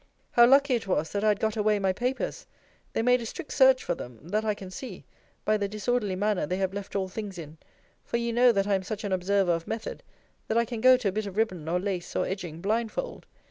[0.31, 2.47] How lucky it was, that I had got away my papers!
[2.93, 5.05] They made a strict search for them; that I can see,
[5.45, 7.59] by the disorderly manner they have left all things in:
[8.03, 10.01] for you know that I am such an observer of method,
[10.47, 13.27] that I can go to a bit of ribband, or lace, or edging, blindfold.